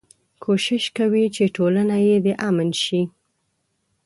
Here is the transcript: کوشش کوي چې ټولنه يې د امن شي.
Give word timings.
کوشش 0.43 0.83
کوي 0.97 1.25
چې 1.35 1.43
ټولنه 1.55 1.97
يې 2.07 2.17
د 2.25 2.27
امن 2.49 2.69
شي. 2.83 3.01